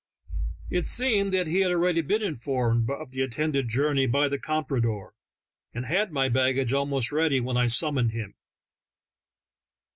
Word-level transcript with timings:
It 0.71 0.87
seemed 0.87 1.31
that 1.31 1.45
he 1.45 1.59
had 1.59 1.69
already 1.71 2.01
been 2.01 2.23
informed 2.23 2.89
of 2.89 3.11
the 3.11 3.21
intended 3.21 3.69
journey 3.69 4.07
by 4.07 4.29
the 4.29 4.39
comprador, 4.39 5.13
and 5.75 5.85
had 5.85 6.11
my 6.11 6.27
baggage 6.27 6.73
almost 6.73 7.11
ready 7.11 7.39
when 7.39 7.55
I 7.55 7.67
summoned 7.67 8.11
him. 8.11 8.33